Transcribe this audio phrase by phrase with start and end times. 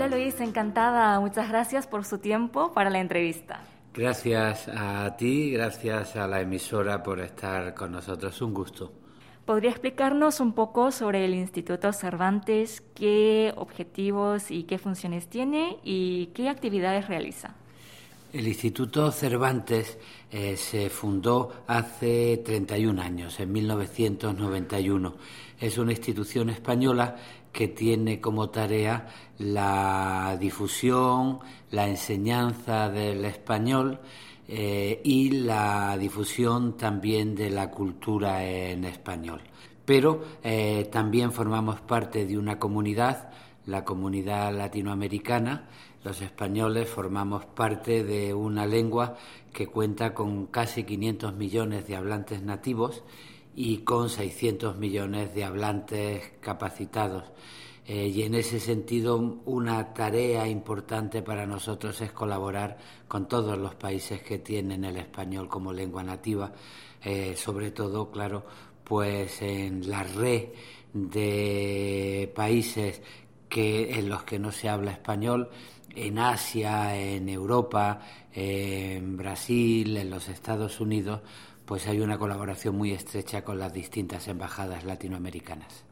[0.00, 1.18] Hola Luis, encantada.
[1.18, 3.64] Muchas gracias por su tiempo para la entrevista.
[3.92, 8.40] Gracias a ti, gracias a la emisora por estar con nosotros.
[8.40, 8.92] Un gusto.
[9.44, 16.26] ¿Podría explicarnos un poco sobre el Instituto Cervantes, qué objetivos y qué funciones tiene y
[16.26, 17.56] qué actividades realiza?
[18.30, 19.98] El Instituto Cervantes
[20.30, 25.14] eh, se fundó hace 31 años, en 1991.
[25.58, 27.16] Es una institución española
[27.52, 31.40] que tiene como tarea la difusión,
[31.70, 34.00] la enseñanza del español
[34.46, 39.40] eh, y la difusión también de la cultura en español.
[39.84, 43.30] Pero eh, también formamos parte de una comunidad,
[43.66, 45.68] la comunidad latinoamericana,
[46.04, 49.16] los españoles formamos parte de una lengua
[49.52, 53.02] que cuenta con casi 500 millones de hablantes nativos
[53.60, 57.24] y con 600 millones de hablantes capacitados.
[57.84, 63.74] Eh, y en ese sentido, una tarea importante para nosotros es colaborar con todos los
[63.74, 66.52] países que tienen el español como lengua nativa,
[67.02, 68.46] eh, sobre todo, claro,
[68.84, 70.50] pues en la red
[70.92, 73.02] de países
[73.48, 75.50] que, en los que no se habla español
[75.96, 78.02] en Asia, en Europa,
[78.32, 81.22] en Brasil, en los Estados Unidos,
[81.68, 85.84] pues hay una colaboración muy estrecha con las distintas embajadas latinoamericanas.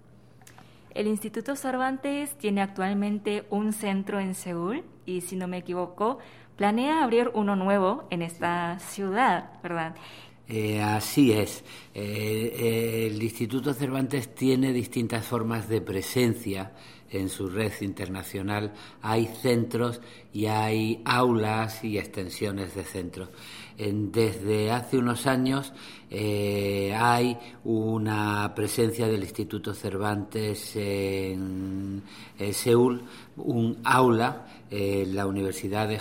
[0.94, 6.16] El Instituto Cervantes tiene actualmente un centro en Seúl y, si no me equivoco,
[6.56, 9.94] planea abrir uno nuevo en esta ciudad, ¿verdad?
[10.48, 11.62] Eh, así es.
[11.92, 16.72] Eh, eh, el Instituto Cervantes tiene distintas formas de presencia
[17.10, 20.00] en su red internacional hay centros
[20.32, 23.28] y hay aulas y extensiones de centros.
[23.78, 25.72] Desde hace unos años
[26.10, 32.02] eh, hay una presencia del Instituto Cervantes en,
[32.52, 33.02] Seúl,
[33.36, 35.98] un aula en la Universidad de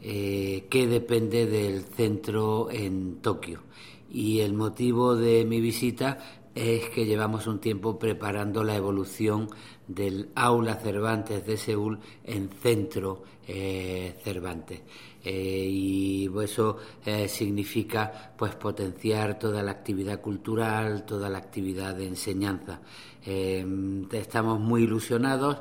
[0.00, 3.62] eh, que depende del centro en Tokio.
[4.10, 9.48] Y el motivo de mi visita es que llevamos un tiempo preparando la evolución
[9.86, 14.80] del aula Cervantes de Seúl en centro eh, Cervantes.
[15.22, 22.08] Eh, y eso eh, significa pues potenciar toda la actividad cultural, toda la actividad de
[22.08, 22.80] enseñanza.
[23.24, 25.58] estamos muy ilusionados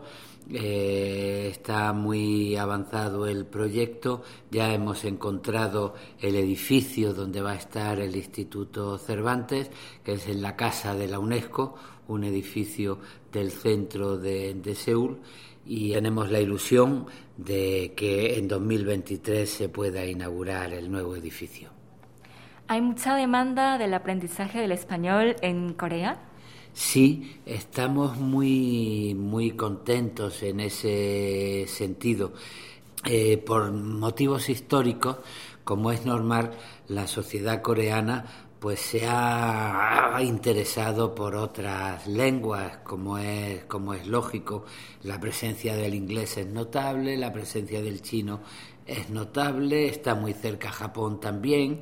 [0.54, 8.00] eh, está muy avanzado el proyecto, ya hemos encontrado el edificio donde va a estar
[8.00, 9.70] el Instituto Cervantes,
[10.04, 11.76] que es en la Casa de la UNESCO,
[12.08, 13.00] un edificio
[13.32, 15.20] del centro de, de Seúl,
[15.66, 21.70] y tenemos la ilusión de que en 2023 se pueda inaugurar el nuevo edificio.
[22.70, 26.20] ¿Hay mucha demanda del aprendizaje del español en Corea?
[26.78, 32.34] Sí, estamos muy, muy contentos en ese sentido.
[33.04, 35.18] Eh, por motivos históricos,
[35.64, 36.52] como es normal,
[36.88, 38.26] la sociedad coreana
[38.60, 44.66] pues se ha interesado por otras lenguas, como es, como es lógico.
[45.02, 48.42] La presencia del inglés es notable, la presencia del chino
[48.86, 51.82] es notable, está muy cerca Japón también,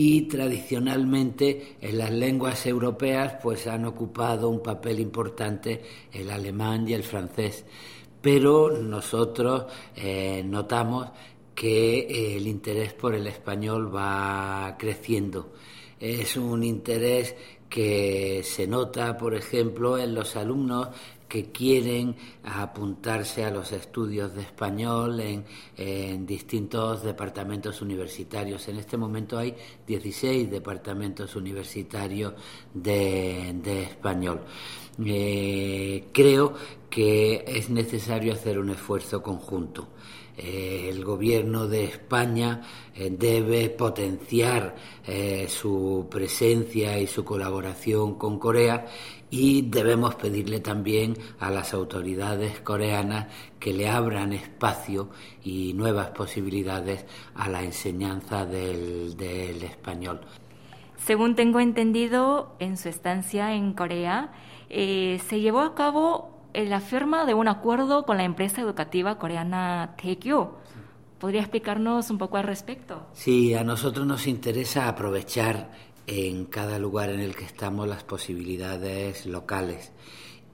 [0.00, 5.82] y tradicionalmente en las lenguas europeas pues han ocupado un papel importante
[6.12, 7.64] el alemán y el francés.
[8.22, 9.64] Pero nosotros
[9.96, 11.08] eh, notamos
[11.52, 15.54] que el interés por el español va creciendo.
[15.98, 17.34] Es un interés
[17.68, 20.90] que se nota, por ejemplo, en los alumnos
[21.28, 28.66] que quieren apuntarse a los estudios de español en, distintos departamentos universitarios.
[28.68, 29.54] En este momento hay
[29.86, 32.34] 16 departamentos universitarios
[32.72, 34.40] de, español.
[35.04, 36.54] Eh, creo
[36.90, 39.88] que es necesario hacer un esfuerzo conjunto.
[40.38, 42.62] Eh, el gobierno de España
[42.94, 44.76] eh, debe potenciar
[45.48, 48.84] su presencia y su colaboración con Corea
[49.30, 53.26] y debemos pedirle también a las autoridades coreanas
[53.58, 55.10] que le abran espacio
[55.42, 57.04] y nuevas posibilidades
[57.34, 59.16] a la enseñanza del,
[59.62, 60.20] español.
[60.96, 64.32] Según tengo entendido, en su estancia en Corea
[64.70, 69.94] eh, se llevó a cabo la firma de un acuerdo con la empresa educativa coreana
[70.00, 70.52] Taekyo.
[71.18, 73.06] ¿Podría explicarnos un poco al respecto?
[73.12, 75.70] Sí, a nosotros nos interesa aprovechar
[76.06, 79.92] en cada lugar en el que estamos las posibilidades locales.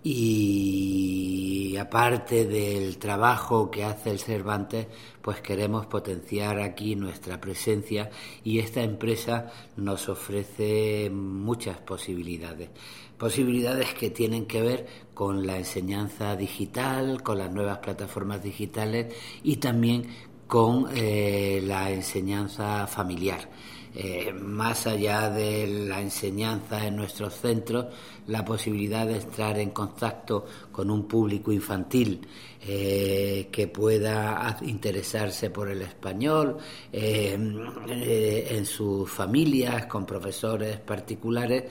[0.06, 4.86] y aparte del trabajo que hace el Cervantes,
[5.22, 8.10] pues queremos potenciar aquí nuestra presencia
[8.42, 12.68] y esta empresa nos ofrece muchas posibilidades.
[13.18, 19.56] Posibilidades que tienen que ver con la enseñanza digital, con las nuevas plataformas digitales y
[19.56, 20.06] también
[20.46, 23.48] con eh, la enseñanza familiar.
[23.96, 27.86] Eh, más allá de la enseñanza en nuestros centros,
[28.26, 32.26] la posibilidad de entrar en contacto con un público infantil
[32.60, 36.56] eh, que pueda interesarse por el español
[36.90, 41.64] en sus familias, con profesores particulares,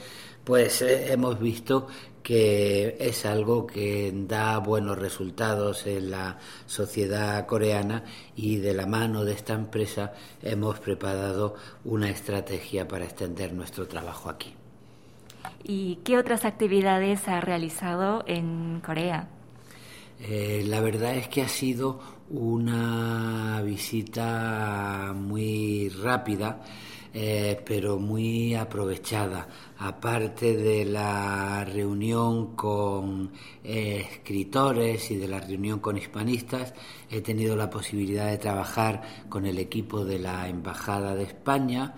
[0.43, 1.87] pues hemos visto
[2.23, 8.03] que es algo que da buenos resultados en la sociedad coreana
[8.35, 14.29] y de la mano de esta empresa hemos preparado una estrategia para extender nuestro trabajo
[14.29, 14.53] aquí.
[15.63, 19.27] ¿Y qué otras actividades ha realizado en Corea?
[20.21, 21.99] Eh, la verdad es que ha sido
[22.29, 26.61] una visita muy rápida
[27.13, 29.47] eh, pero muy aprovechada.
[29.77, 33.31] Aparte de la reunión con
[33.63, 36.73] eh, escritores y de la reunión con hispanistas,
[37.11, 41.93] he tenido la posibilidad de trabajar con el equipo de la Embajada de España,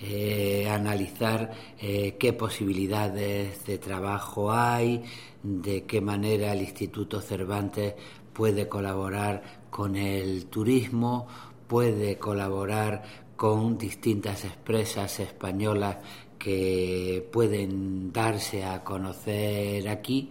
[0.00, 5.02] eh, analizar qué posibilidades de trabajo hay,
[5.42, 7.94] de qué manera el Instituto Cervantes
[8.34, 11.26] puede colaborar con el turismo,
[11.66, 15.98] puede colaborar con distintas empresas españolas
[16.40, 20.30] que pueden darse a conocer aquí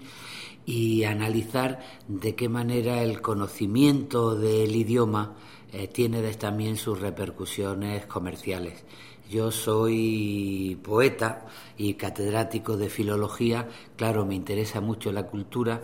[0.65, 5.35] y analizar de qué manera el conocimiento del idioma
[5.71, 8.83] eh, tiene también sus repercusiones comerciales.
[9.29, 11.45] Yo soy poeta
[11.77, 15.81] y catedrático de filología, claro, me interesa mucho la cultura,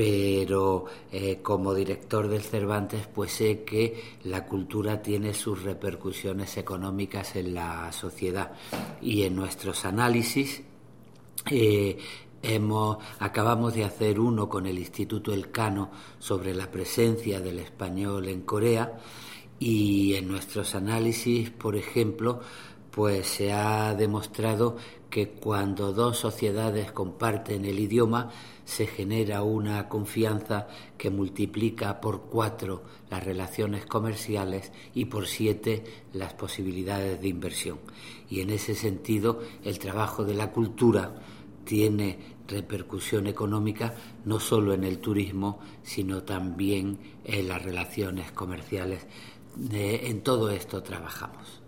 [0.00, 7.36] pero eh, como director del Cervantes pues sé que la cultura tiene sus repercusiones económicas
[7.36, 8.52] en la sociedad.
[9.02, 10.62] Y en nuestros análisis
[11.50, 11.98] eh,
[13.18, 18.96] acabamos de hacer uno con el Instituto Elcano sobre la presencia del español en Corea.
[19.58, 22.40] Y en nuestros análisis, por ejemplo,
[22.90, 24.76] pues se ha demostrado
[25.10, 28.30] que cuando dos sociedades comparten el idioma
[28.64, 35.82] se genera una confianza que multiplica por cuatro las relaciones comerciales y por siete
[36.12, 37.78] las posibilidades de inversión.
[38.28, 41.16] Y en ese sentido el trabajo de la cultura
[41.64, 43.94] tiene repercusión económica
[44.24, 49.06] no solo en el turismo, sino también en las relaciones comerciales.
[49.72, 51.60] En todo esto trabajamos.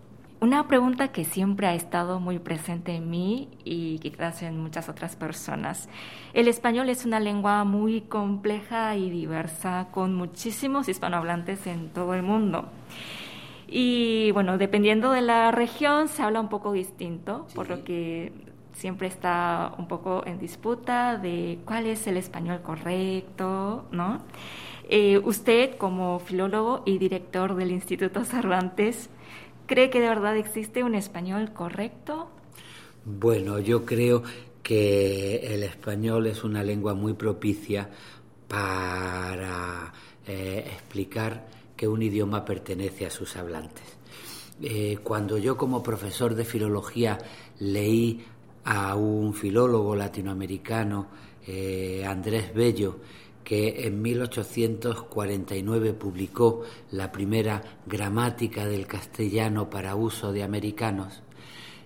[0.43, 5.15] Una pregunta que siempre ha estado muy presente en mí y quizás en muchas otras
[5.15, 5.87] personas.
[6.33, 12.23] El español es una lengua muy compleja y diversa, con muchísimos hispanohablantes en todo el
[12.23, 12.65] mundo.
[13.69, 18.33] Y bueno, dependiendo de la región se habla un poco distinto, por lo que
[18.73, 24.19] siempre está un poco en disputa de cuál es el español correcto, ¿no?
[24.89, 29.09] Eh, usted, como filólogo y director del Instituto Cervantes,
[29.65, 32.29] ¿Cree que de verdad existe un español correcto?
[33.05, 34.23] Bueno, yo creo
[34.61, 37.89] que el español es una lengua muy propicia
[38.47, 39.93] para
[40.27, 43.83] eh, explicar que un idioma pertenece a sus hablantes.
[44.61, 47.17] Eh, cuando yo como profesor de filología
[47.59, 48.23] leí
[48.65, 51.07] a un filólogo latinoamericano,
[51.45, 52.99] eh, Andrés Bello,
[53.43, 61.21] que en 1849 publicó la primera gramática del castellano para uso de americanos,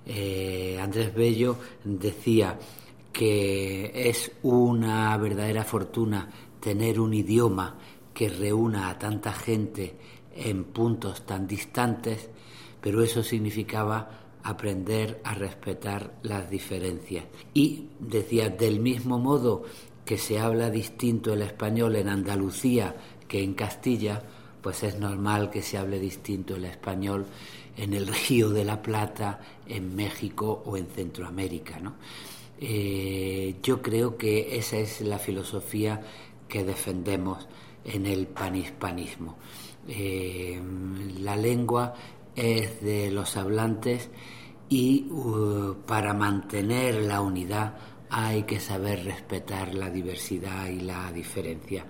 [0.05, 2.57] eh, Andrés Bello decía
[3.11, 7.77] que es una verdadera fortuna tener un idioma
[8.13, 9.95] que reúna a tanta gente
[10.35, 12.29] en puntos tan distantes,
[12.79, 17.25] pero eso significaba aprender a respetar las diferencias.
[17.53, 19.63] Y decía, del mismo modo
[20.07, 22.95] que se habla distinto el español en Andalucía
[23.27, 24.23] que en Castilla,
[24.61, 27.25] pues es normal que se hable distinto el español
[27.75, 31.79] en el Río de la Plata, en México o en Centroamérica.
[31.79, 31.95] ¿no?
[32.59, 36.01] Eh, yo creo que esa es la filosofía
[36.47, 37.45] que defendemos
[37.83, 39.35] en el panhispanismo.
[39.89, 40.57] Eh,
[41.19, 41.93] la lengua
[42.33, 44.09] es de los hablantes
[44.69, 47.75] y uh, para mantener la unidad
[48.09, 51.85] hay que saber respetar la diversidad y la diferencia.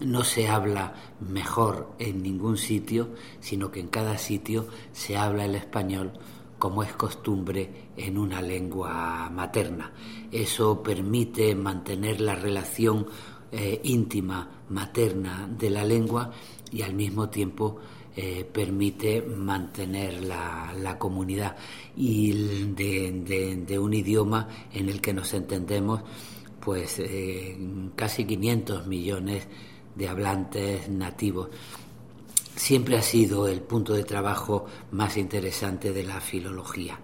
[0.00, 3.10] No se habla mejor en ningún sitio,
[3.40, 6.12] sino que en cada sitio se habla el español
[6.58, 9.92] como es costumbre en una lengua materna.
[10.30, 13.06] Eso permite mantener la relación
[13.52, 16.30] eh, íntima materna de la lengua
[16.70, 17.78] y al mismo tiempo
[18.16, 21.56] eh, permite mantener la, comunidad
[21.96, 22.32] y
[22.74, 26.02] de, un idioma en el que nos entendemos
[26.60, 27.56] pues eh,
[27.94, 29.46] casi 500 millones
[29.94, 31.48] de hablantes nativos
[32.58, 36.98] siempre ha sido el punto de trabajo más interesante de la filología.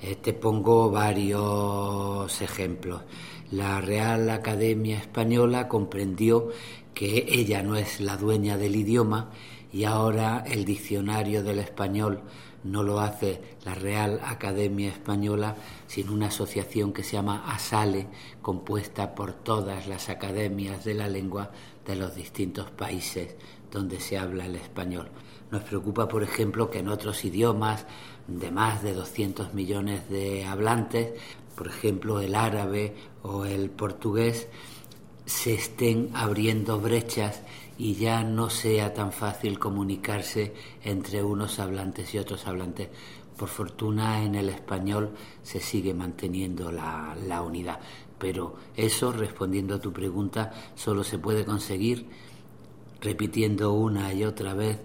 [0.00, 3.02] Eh, te pongo varios ejemplos.
[3.50, 6.48] La Real Academia Española comprendió
[6.94, 9.30] que ella no es la dueña del idioma
[9.74, 12.20] y ahora el diccionario del español
[12.62, 15.56] no lo hace la Real Academia Española,
[15.88, 18.06] sino una asociación que se llama ASALE,
[18.40, 21.50] compuesta por todas las academias de la lengua
[21.84, 23.34] de los distintos países
[23.72, 25.08] donde se habla el español.
[25.50, 27.84] Nos preocupa, por ejemplo, que en otros idiomas
[28.28, 31.14] de más de 200 millones de hablantes,
[31.56, 34.46] por ejemplo el árabe o el portugués,
[35.26, 37.42] se estén abriendo brechas
[37.78, 42.88] y ya no sea tan fácil comunicarse entre unos hablantes y otros hablantes.
[43.36, 45.10] Por fortuna en el español
[45.42, 47.80] se sigue manteniendo la, unidad,
[48.18, 52.06] pero eso, respondiendo a tu pregunta, solo se puede conseguir
[53.00, 54.78] repitiendo una y otra vez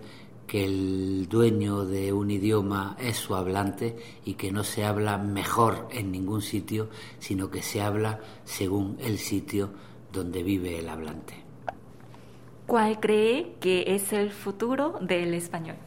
[0.48, 5.88] que el dueño de un idioma es su hablante y que no se habla mejor
[5.91, 9.69] en ningún sitio, sino que se habla según el sitio
[10.12, 11.49] donde vive el hablante.
[12.70, 15.78] ¿Cuál cree que es el futuro del español?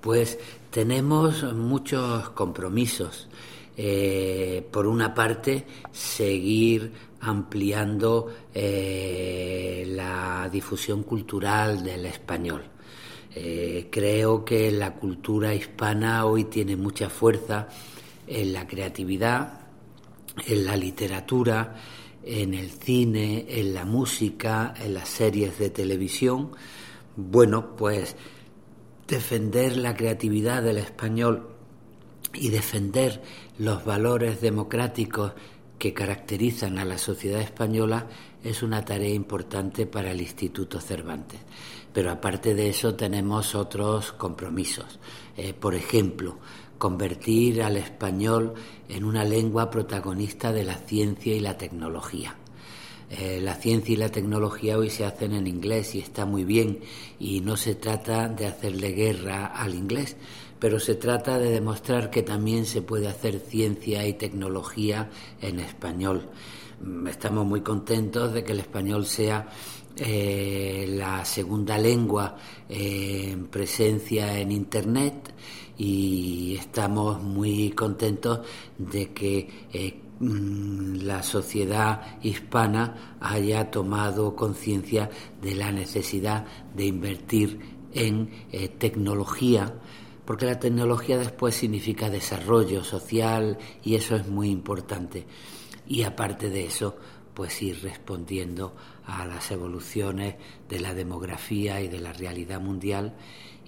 [0.00, 3.28] Pues tenemos muchos compromisos.
[3.76, 6.90] Eh, por una parte, seguir
[7.20, 12.64] ampliando eh, la difusión cultural del español.
[13.32, 17.68] Eh, creo que la cultura hispana hoy tiene mucha fuerza
[18.26, 19.60] en la creatividad,
[20.44, 21.76] en la literatura,
[22.24, 26.52] en el cine, en la música, en las series de televisión.
[27.16, 28.16] Bueno, pues
[29.06, 31.48] defender la creatividad del español
[32.32, 33.22] y defender
[33.58, 35.32] los valores democráticos
[35.78, 38.06] que caracterizan a la sociedad española
[38.44, 41.40] es una tarea importante para el Instituto Cervantes.
[41.92, 45.00] Pero aparte de eso tenemos otros compromisos.
[45.36, 46.38] Eh, por ejemplo,
[46.80, 48.54] convertir al español
[48.88, 52.34] en una lengua protagonista de la ciencia y la tecnología.
[53.10, 56.80] Eh, la ciencia y la tecnología hoy se hacen en inglés y está muy bien
[57.18, 60.16] y no se trata de hacerle guerra al inglés,
[60.58, 65.10] pero se trata de demostrar que también se puede hacer ciencia y tecnología
[65.42, 66.30] en español.
[66.82, 69.50] Mm, estamos muy contentos de que el español sea
[69.96, 72.36] eh, la segunda lengua
[72.70, 75.34] en presencia en Internet
[75.82, 78.40] y estamos muy contentos
[78.76, 85.08] de que eh, mm, la sociedad hispana haya tomado conciencia
[85.40, 86.44] de la necesidad
[86.76, 87.60] de invertir
[87.94, 89.72] en eh, tecnología
[90.26, 95.26] porque la tecnología después significa desarrollo social y eso es muy importante.
[95.88, 96.94] Y aparte de eso,
[97.32, 100.36] pues ir respondiendo a las evoluciones
[100.68, 103.16] de la demografía y de la realidad mundial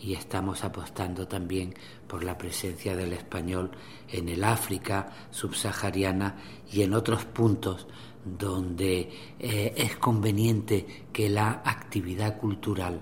[0.02, 1.74] y estamos apostando también
[2.08, 3.70] por la presencia del español
[4.08, 6.36] en el África subsahariana
[6.70, 7.86] y en otros puntos
[8.24, 13.00] donde eh, es conveniente que la actividad cultural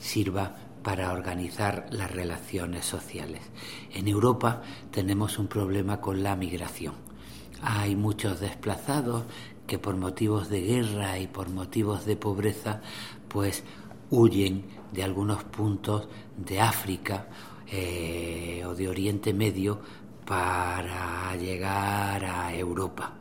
[0.00, 3.40] sirva para organizar las relaciones sociales.
[3.92, 6.94] En Europa tenemos un problema con la migración.
[7.62, 9.24] Hay muchos desplazados
[9.66, 12.82] que por motivos de guerra y por motivos de pobreza
[13.28, 13.62] pues
[14.10, 17.26] huyen de algunos puntos de África
[17.66, 19.80] eh, o de Oriente Medio
[20.24, 23.14] para llegar a Europa,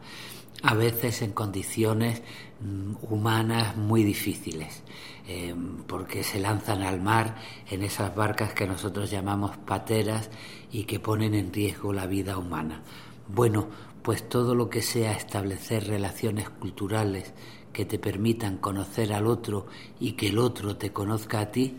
[0.63, 2.21] a veces en condiciones
[2.59, 4.83] mm, humanas muy difíciles.
[5.27, 7.35] Em, porque se lanzan al mar
[7.69, 10.29] en esas barcas que nosotros llamamos pateras
[10.71, 12.81] y que ponen en riesgo la vida humana.
[13.27, 13.67] Bueno,
[14.01, 17.33] pues todo lo que sea establecer relaciones culturales
[17.73, 19.67] que te permitan conocer al otro
[19.99, 21.77] y que el otro te conozca a ti,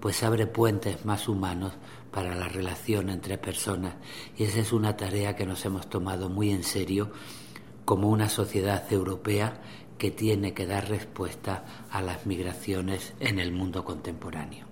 [0.00, 1.72] pues abre puentes más humanos
[2.10, 3.94] para la relación entre personas.
[4.36, 7.10] Y esa es una tarea que nos hemos tomado muy en serio
[7.84, 9.60] como una sociedad europea
[9.98, 14.66] que tiene que dar respuesta a las migraciones en el mundo contemporáneo.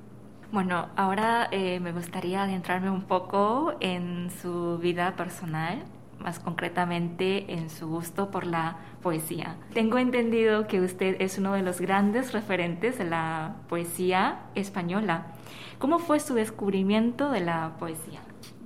[0.52, 5.84] Bueno, ahora eh, me gustaría adentrarme un poco en su vida personal,
[6.18, 9.56] más concretamente en su gusto por la poesía.
[9.74, 15.34] Tengo entendido que usted es uno de los grandes referentes de la poesía española.
[15.78, 18.20] ¿Cómo fue su descubrimiento de la poesía?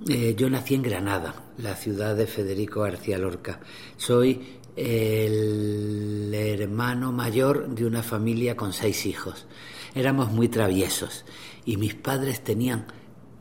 [0.09, 3.59] Eh, yo nací en Granada, la ciudad de Federico García Lorca.
[3.95, 9.47] Soy el hermano mayor de una familia con seis hijos.
[9.93, 11.25] Éramos muy traviesos
[11.63, 12.87] y mis padres tenían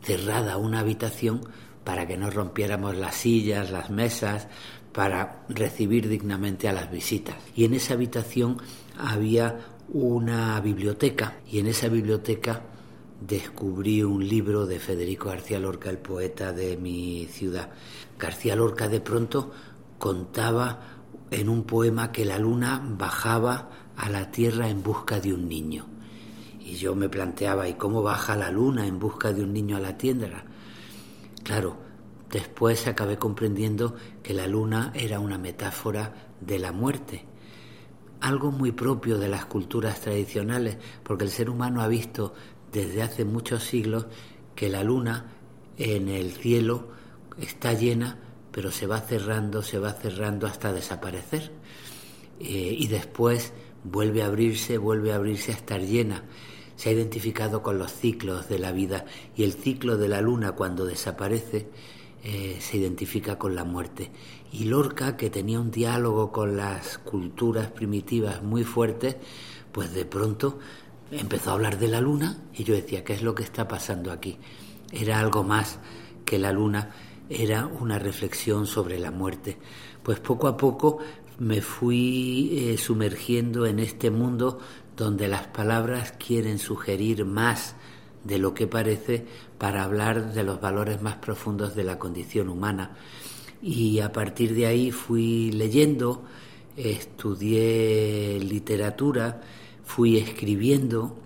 [0.03, 1.41] cerrada una habitación
[1.83, 4.49] para que no rompiéramos las sillas, las mesas,
[4.95, 7.35] para recibir dignamente a las visitas.
[7.55, 8.59] Y en esa habitación
[8.97, 9.59] había
[9.93, 12.63] una biblioteca y en esa biblioteca
[13.21, 17.71] descubrí un libro de Federico García Lorca, el poeta de mi ciudad.
[18.19, 19.51] García Lorca de pronto
[19.99, 20.81] contaba
[21.31, 25.87] en un poema que la luna bajaba a la tierra en busca de un niño.
[26.61, 29.81] Y yo me planteaba, ¿y cómo baja la luna en busca de un niño a
[29.81, 30.45] la tierra?
[31.43, 31.84] Claro,
[32.35, 37.25] después acabé comprendiendo que la luna era una metáfora de la muerte,
[38.21, 42.35] algo muy propio de las culturas tradicionales, porque el ser humano ha visto
[42.73, 44.07] desde hace muchos siglos
[44.57, 45.27] que la luna
[45.79, 46.89] en el cielo
[47.39, 48.19] está llena,
[48.51, 51.53] pero se va cerrando, se va cerrando hasta desaparecer.
[52.41, 53.53] Eh, y después
[53.85, 56.25] vuelve a abrirse, vuelve a abrirse a estar llena.
[56.75, 59.05] Se ha identificado con los ciclos de la vida
[59.37, 61.69] y el ciclo de la luna cuando desaparece
[62.27, 64.11] eh, se identifica con la muerte.
[64.51, 69.19] Y Lorca, que tenía un diálogo con las culturas primitivas muy fuerte,
[69.73, 70.59] pues de pronto
[71.11, 74.11] empezó a hablar de la luna y yo decía, ¿qué es lo que está pasando
[74.11, 74.39] aquí?
[74.91, 75.79] Era algo más
[76.25, 76.95] que la luna,
[77.29, 79.59] era una reflexión sobre la muerte.
[80.03, 81.01] Pues poco a poco
[81.39, 84.61] me fui eh, sumergiendo en este mundo
[84.97, 87.75] donde las palabras quieren sugerir más
[88.25, 89.25] de lo que parece
[89.59, 92.97] para hablar de los valores más profundos de la condición humana.
[93.63, 96.25] Y a partir de ahí fui leyendo,
[96.77, 99.41] estudié literatura,
[99.85, 101.17] fui escribiendo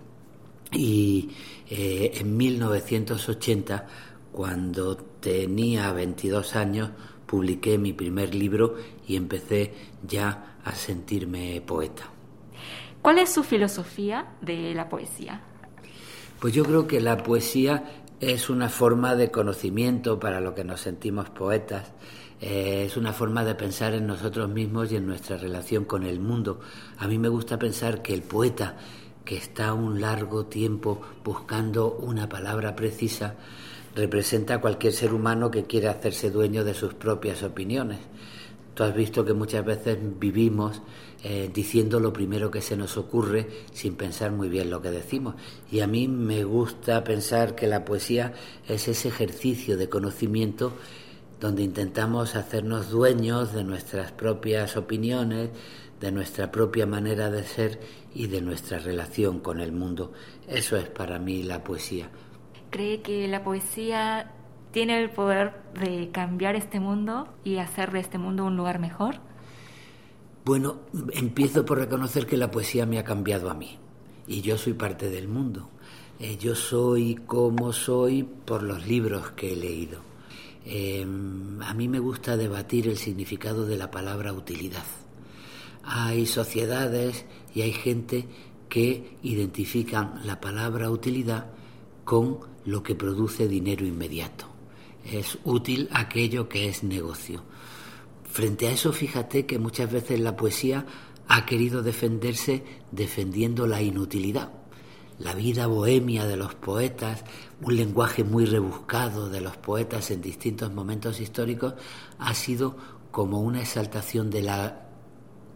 [0.73, 1.31] y
[1.71, 3.87] eh, en 1980,
[4.33, 6.91] cuando tenía 22 años,
[7.27, 8.77] publiqué mi primer libro
[9.07, 9.73] y empecé
[10.07, 12.05] ya a sentirme poeta.
[13.03, 15.43] ¿Cuál es su filosofía de la poesía?
[16.41, 20.81] Pues yo creo que la poesía es una forma de conocimiento para lo que nos
[20.81, 21.93] sentimos poetas
[22.41, 26.21] eh, es una forma de pensar en nosotros mismos y en nuestra relación con el
[26.21, 26.61] mundo.
[26.99, 28.77] A mí me gusta pensar que el poeta,
[29.25, 33.35] que está un largo tiempo buscando una palabra precisa,
[33.97, 37.99] representa a cualquier ser humano que quiere hacerse dueño de sus propias opiniones.
[38.75, 40.83] Tú has visto que muchas veces vivimos
[41.25, 45.35] eh, diciendo lo primero que se nos ocurre sin pensar muy bien lo que decimos.
[45.71, 48.35] Y a mí me gusta pensar que la poesía
[48.69, 50.75] es ese ejercicio de conocimiento
[51.41, 55.51] donde intentamos hacernos dueños de nuestras propias opiniones,
[56.01, 57.81] de nuestra propia manera de ser
[58.15, 60.13] y de nuestra relación con el mundo.
[60.47, 62.11] Eso es para mí la poesía.
[62.71, 64.31] ¿Cree que la poesía
[64.71, 69.17] tiene el poder de cambiar este mundo y hacer de este mundo un lugar mejor?
[70.45, 70.81] Bueno,
[71.13, 73.79] empiezo por reconocer que la poesía me ha cambiado a mí
[74.27, 75.71] y yo soy parte del mundo.
[76.21, 80.01] Eh, yo soy como soy por los libros que he leído.
[80.65, 84.85] Em, a mí me gusta debatir el significado de la palabra utilidad.
[85.83, 87.25] Hay sociedades
[87.55, 88.29] y hay gente
[88.69, 91.47] que identifican la palabra utilidad
[92.05, 94.47] con lo que produce dinero inmediato.
[95.05, 97.43] Es útil aquello que es negocio.
[98.39, 100.87] Frente a eso, fíjate que muchas veces la poesía
[101.27, 104.53] ha querido defenderse defendiendo la inutilidad
[105.19, 107.25] la vida bohemia de los poetas,
[107.61, 111.75] un lenguaje muy rebuscado de los poetas en distintos momentos históricos,
[112.21, 112.77] ha sido
[113.11, 114.87] como una exaltación de la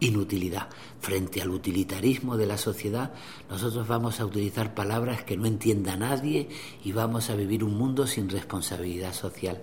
[0.01, 0.69] inutilidad.
[0.99, 3.13] Frente al utilitarismo de la sociedad,
[3.49, 6.49] nosotros vamos a utilizar palabras que no entienda nadie
[6.83, 9.63] y vamos a vivir un mundo sin responsabilidad social.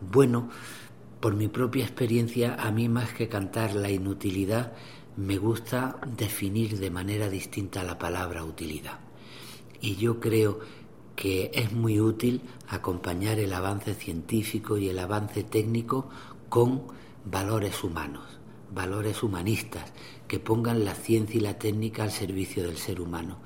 [0.00, 0.50] Bueno,
[1.24, 4.74] por mi propia experiencia, a mí más que cantar la inutilidad,
[5.16, 8.98] me gusta definir de manera distinta la palabra utilidad
[9.80, 10.60] y yo creo
[11.16, 16.10] que es muy útil acompañar el avance científico y el avance técnico
[16.50, 16.88] con
[17.24, 18.38] valores humanos,
[18.70, 19.94] valores humanistas,
[20.28, 23.38] que pongan la ciencia y la técnica al servicio del ser humano.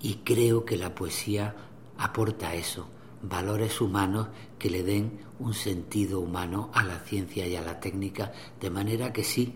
[0.00, 1.56] Y creo que la poesía
[1.96, 2.88] aporta eso,
[3.22, 8.32] valores humanos que le den un sentido humano a la ciencia y a la técnica,
[8.60, 9.54] de manera que sí,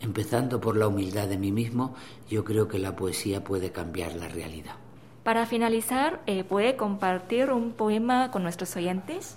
[0.00, 1.94] empezando por la humildad de mí mismo,
[2.28, 4.76] yo creo que la poesía puede cambiar la realidad.
[5.24, 9.36] Para finalizar, eh, ¿puede compartir un poema con nuestros oyentes?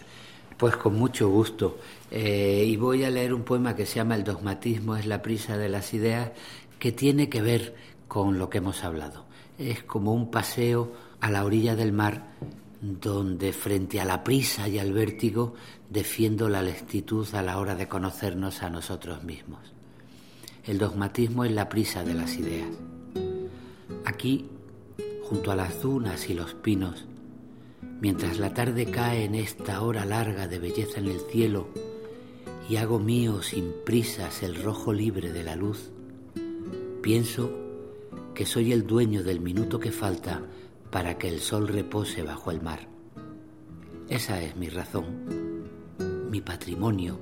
[0.58, 1.78] Pues con mucho gusto.
[2.12, 5.58] Eh, y voy a leer un poema que se llama El dogmatismo es la prisa
[5.58, 6.32] de las ideas,
[6.78, 7.76] que tiene que ver
[8.08, 9.26] con lo que hemos hablado.
[9.58, 10.92] Es como un paseo
[11.22, 12.24] a la orilla del mar
[12.82, 15.54] donde frente a la prisa y al vértigo
[15.90, 19.74] defiendo la lentitud a la hora de conocernos a nosotros mismos.
[20.66, 22.70] El dogmatismo es la prisa de las ideas.
[24.06, 24.46] Aquí,
[25.24, 27.06] junto a las dunas y los pinos,
[28.00, 31.68] mientras la tarde cae en esta hora larga de belleza en el cielo
[32.70, 35.92] y hago mío sin prisas el rojo libre de la luz,
[37.02, 37.52] pienso
[38.34, 40.42] que soy el dueño del minuto que falta
[40.92, 42.88] para que el sol repose bajo el mar.
[44.08, 45.68] Esa es mi razón,
[46.32, 47.20] mi patrimonio,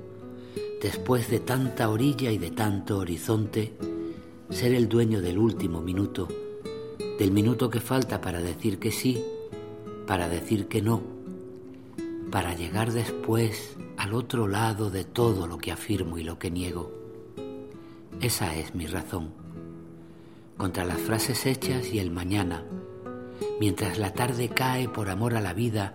[0.80, 3.74] después de tanta orilla y de tanto horizonte,
[4.50, 6.28] ser el dueño del último minuto,
[7.18, 9.22] del minuto que falta para decir que sí,
[10.06, 11.02] para decir que no,
[12.30, 16.92] para llegar después al otro lado de todo lo que afirmo y lo que niego.
[18.20, 19.32] Esa es mi razón.
[20.56, 22.64] Contra las frases hechas y el mañana,
[23.60, 25.94] mientras la tarde cae por amor a la vida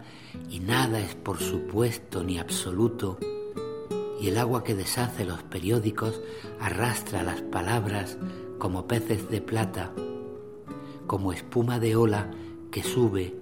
[0.49, 3.17] y nada es por supuesto ni absoluto,
[4.19, 6.21] y el agua que deshace los periódicos
[6.60, 8.17] arrastra las palabras
[8.58, 9.91] como peces de plata,
[11.08, 12.32] como espuma de ola
[12.71, 13.36] que sube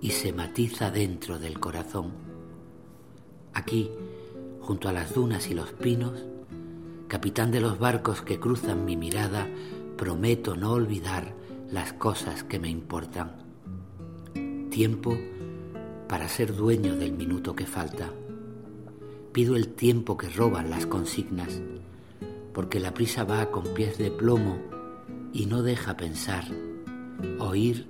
[0.00, 2.12] y se matiza dentro del corazón.
[3.54, 3.90] Aquí,
[4.60, 6.24] junto a las dunas y los pinos,
[7.06, 9.46] capitán de los barcos que cruzan mi mirada,
[9.96, 11.34] prometo no olvidar
[11.72, 13.32] las cosas que me importan.
[14.70, 15.16] Tiempo
[16.06, 18.10] para ser dueño del minuto que falta.
[19.32, 21.62] Pido el tiempo que roban las consignas,
[22.52, 24.58] porque la prisa va con pies de plomo
[25.32, 26.44] y no deja pensar,
[27.38, 27.86] oír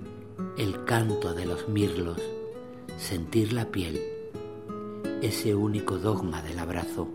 [0.57, 2.21] el canto de los mirlos,
[2.97, 3.99] sentir la piel,
[5.21, 7.09] ese único dogma del abrazo,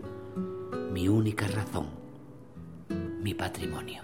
[0.93, 1.87] mi única razón,
[3.23, 4.03] mi patrimonio.